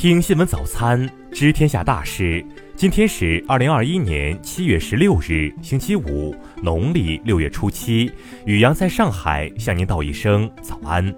[0.00, 2.42] 听新闻早餐，知天下大事。
[2.74, 8.10] 今天是二零二一年七月十六日，星期五，农历六月初七。
[8.46, 11.14] 雨阳在上海向您道一声早安。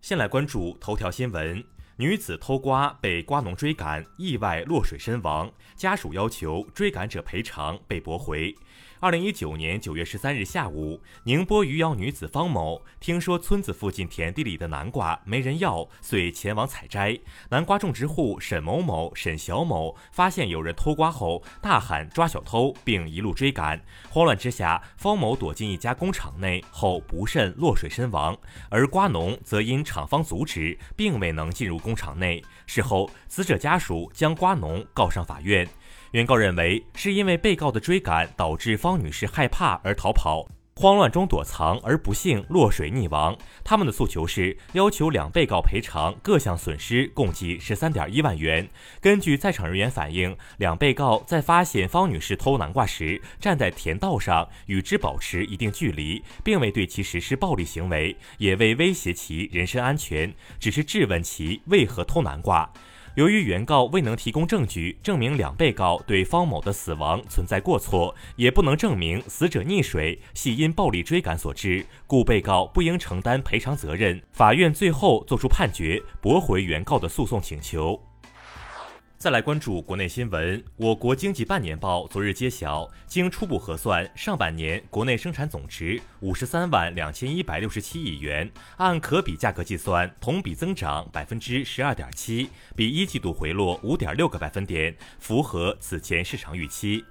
[0.00, 1.64] 先来关注头条新闻：
[1.96, 8.54] 女子偷瓜被瓜农追赶，意外落水身亡，家属要求追赶者赔偿，被驳回。
[9.00, 17.16] 二零一九年九月十三日下午，宁波余姚女子方某听说村子附近田地里的南瓜没人要，遂前往采摘。
[17.48, 23.80] 南瓜种植户沈某某、沈小某发现有人偷瓜后，大喊抓小偷，并一路追赶。
[24.10, 28.36] 慌乱之下，方某躲进一家工厂内后不慎落水身亡，
[28.68, 32.42] 而瓜农则因厂方阻止，并未能进入工厂内。
[32.66, 35.68] 事后，死者家属将瓜农告上法院。
[36.12, 43.36] 原告认为，是因为被告的追赶导致方女士害怕而逃跑，慌乱中躲藏而不幸落水溺亡。
[43.62, 48.66] 他们的诉求是要求两被告赔偿各项损失共计十三点一万元。
[49.02, 62.72] 根据在场人员反映，两被告在发现方女士偷南瓜时，站在田道上与之保持一定距离，并未对其实施暴力行为，也未威胁其人身安全，只是质问其为何偷南瓜。
[63.18, 74.22] 由于原告未能提供证据证明两被告对方某的死亡存在过错，也不能证明死者溺水系因暴力追赶所致，故被告不应承担赔偿责任。
[74.30, 78.07] 法院最后作出判决，驳回原告的诉讼请求。
[79.18, 80.62] 再来关注国内新闻。
[80.76, 97.04] 我国经济半年报昨日揭晓，经初步核算，上半年国内生产总值五十三万两千一百六十七亿元，按可比价格计算，同比增长百分之十二点七，比一季度回落五点六个百分点，符合此前市场预期。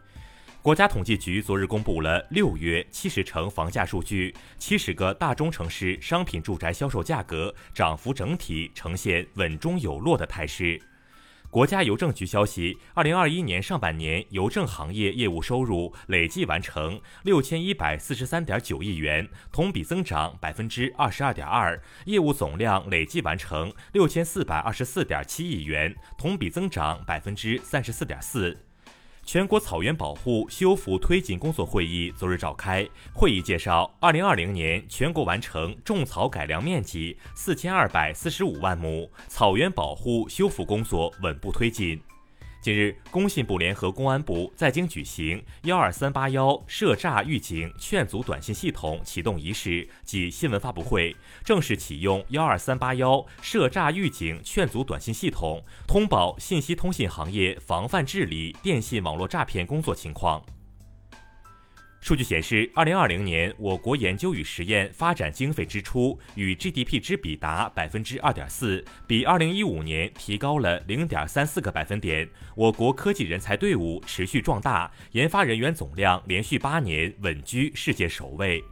[0.62, 10.82] 国家统计局昨日公布了六月七十城房价数据，七十个大中城市商品住宅销售价格涨幅整体呈现稳中有落的态势。
[11.58, 21.76] 国家邮政局消息，二零二一年上半年邮政行业业务收入累计完成六千一百四十三点九亿元，同比增长百分之二十二点二；
[22.06, 28.67] 业务总量累计完成六千四百二十四点七亿元，同比增长百分之三十四点四。
[29.28, 32.88] 全国草原保护修复推进工作会议昨日召开。
[33.14, 42.02] 会议介绍，二零二零年全国完成种草改良面积四千二百四十五万亩，草原保护修复工作稳步推进。
[42.68, 60.44] 近日，工信部联合公安部在京举行“幺二三八幺”涉诈预警劝阻短信系统启动仪式及新闻发布会，正式启用“幺二三八幺”涉诈预警劝阻短信系统，通报信息通信行业防范治理电信网络诈骗工作情况。
[62.08, 72.26] 数据显示，二零二零年我国研究与实验发展经费支出与 GDP 之比达百分之二点四，比二零一五年提高了零点三四个百分点。
[72.56, 78.64] 我国科技人才队伍持续壮大，研发人员总量连续八年稳居世界首位。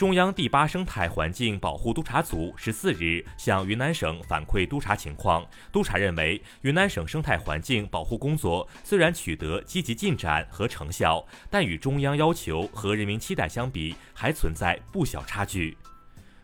[0.00, 5.46] 中央第八生态环境保护督察组十四日向云南省反馈督查情况。
[5.70, 15.76] 督查认为，云南省生态环境保护工作虽然取得积极进展和成效，但与中央要求和人民期待相比，还存在不小差距。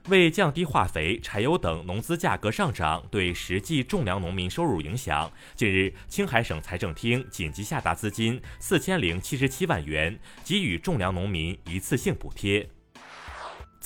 [0.08, 12.68] 为降低化肥、柴油等农资价格上涨对实际种粮农民收入影响，近日，青海省财政厅紧急下达资金四千零七十七万元，给予种粮农民一次性补贴。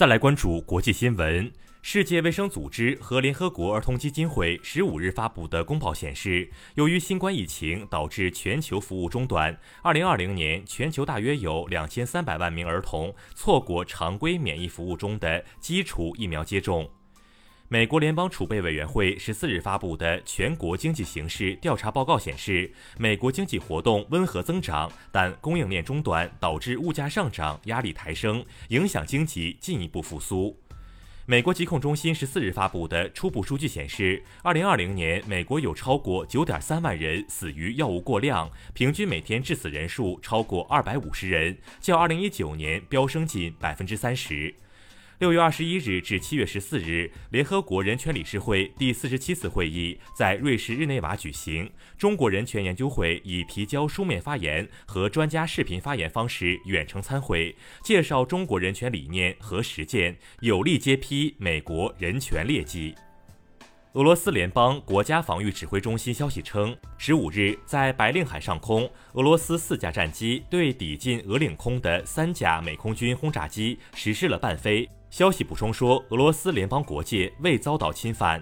[0.00, 1.52] 再来关注国际新闻。
[1.82, 16.90] 世界卫生组织和联合国儿童基金会十五日发布的公报显示，由于新冠疫情导致全球服务中断，二零二零年全球大约有两千三百万名儿童错过常规免疫服务中的基础疫苗接种。
[17.72, 30.58] 美国联邦储备委员会十四日发布的全国经济形势调查报告显示，美国经济活动温和增长，但供应链中断导致物价上涨压力抬升，影响经济进一步复苏。
[31.26, 44.52] 美国疾控中心十四日发布的初步数据显示，二零二零年美国有超过九点三万人死于药物过量，平均每天致死人数超过二百五十人，较二零一九年飙升近百分之三十。
[45.20, 51.70] 六月二十一日至七月十四日，联合国人权理事会第四十七次会议在瑞士日内瓦举行。
[51.98, 62.94] 中国人权研究会以提交书面发言和专家视频发言方式远程参会，介绍中国人权理念和实践，有力揭批美国人权劣迹。
[63.92, 74.88] 俄罗斯联邦国家防御指挥中心消息称，十五日在白令海上空，俄罗斯四架战机对抵近俄领空的三架美空军轰炸机实施了伴飞。
[75.10, 78.40] 消息补充说，俄罗斯联邦国界未遭到侵犯。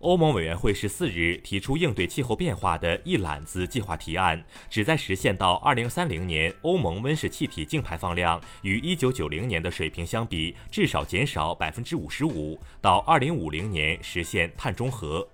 [0.00, 15.26] 欧盟委员会十四日提出应对气候变化的一揽子计划提案，旨在实现到二零三零年欧盟温室气体净排放量与一九九零年的水平相比至少减少百分之五十五，到二零五零年实现碳中和。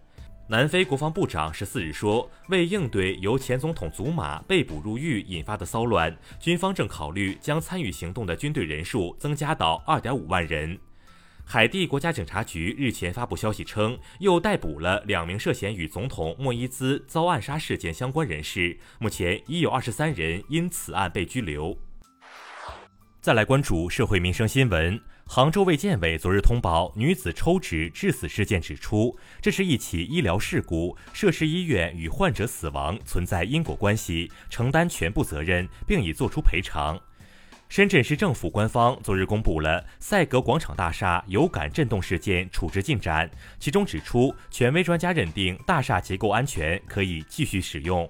[0.49, 10.79] 南非国防部长十四日说，为应对由前总统祖马被捕入狱引发的骚乱，军方正考虑将参与行动的军队人数增加到二点五万人。
[11.45, 21.77] 海地国家警察局日前发布消息称，又逮捕了两名涉嫌与总统莫伊兹遭暗杀事件相关人士，目前已有二十三人因此案被拘留。
[23.21, 36.99] 再来关注社会民生新闻，杭州卫健委昨日通报女子抽脂致死事件，指出这是一起医疗事故，涉事医院与患者死亡存在因果关系，承担全部责任，并已作出赔偿。
[37.69, 43.29] 深圳市政府官方昨日公布了赛格广场大厦有感震动事件处置进展，
[43.59, 48.09] 其中指出，权威专家认定大厦结构安全，可以继续使用。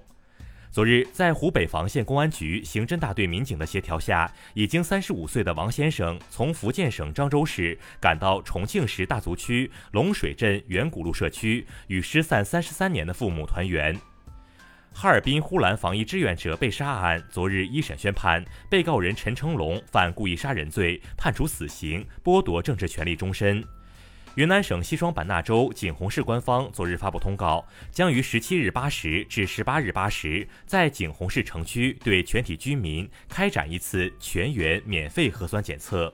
[0.69, 13.99] 昨日，在湖北房县公安局刑侦大队民警的协调下，已经三十五岁的王先生从福建省漳州市赶到重庆市大足区龙水镇远古路社区，与失散三十三年的父母团圆。
[14.93, 23.63] 哈尔滨呼兰防疫志愿者被杀案，昨日一审宣判，被告人陈成龙犯故意杀人罪，判处死刑，剥夺政治权利终身。
[24.37, 36.13] 云南省西双版纳州景洪市官方昨日发布通告，将于十七日八时至十八日八时，在景洪市城区对全体居民开展一次全员免费核酸检测。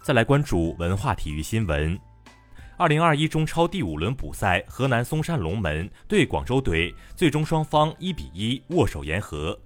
[0.00, 1.98] 再来关注文化体育新闻。
[2.78, 9.60] 二零二一中超第五轮补赛，河南嵩山龙门对广州队，最终双方一比一握手言和。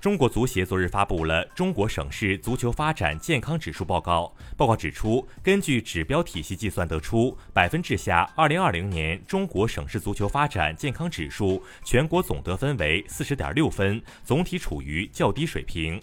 [0.00, 16.00] 中国足协昨日发布了《中国省市足球发展健康指数报告》，报告指出，根据指标体系计算得出，百分之下，二零二零年中国省市足球发展健康指数全国总得分为四十点六分，总体处于较低水平。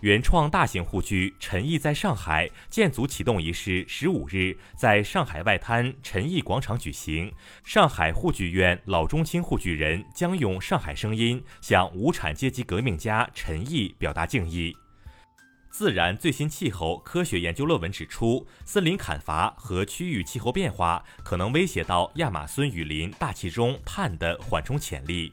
[0.00, 7.30] 原创大型沪剧《陈毅在上海》建组启动仪式十五日在上海外滩陈毅广场举行。
[7.62, 14.74] 上海沪剧院老中青沪剧人将用上海声音向无产阶级革命家陈毅表达敬意。
[15.70, 25.32] 自然最新气候科学研究论文指出，森林砍伐和区域气候变化可能威胁到亚马孙雨林大气中碳的缓冲潜力。